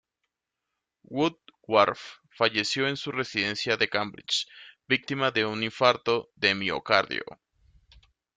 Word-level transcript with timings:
Woodward 1.03 1.99
falleció 2.31 2.87
en 2.87 2.97
su 2.97 3.11
residencia 3.11 3.77
de 3.77 3.87
Cambridge 3.87 4.47
víctima 4.87 5.29
de 5.29 5.45
un 5.45 5.61
infarto 5.61 6.31
de 6.35 6.55
miocardio. 6.55 7.21